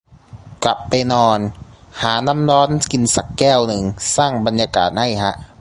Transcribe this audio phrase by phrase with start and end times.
[0.63, 1.39] กลับไปนอน
[2.01, 3.83] หาน้ำร้อนกินสักแก้วนึง
[4.15, 5.33] สร้างบรรยากาศให้ฮะ